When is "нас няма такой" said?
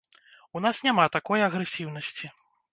0.65-1.45